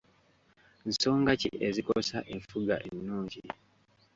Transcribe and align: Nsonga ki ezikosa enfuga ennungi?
Nsonga 0.89 1.31
ki 1.41 1.49
ezikosa 1.67 2.17
enfuga 2.33 2.75
ennungi? 2.89 3.41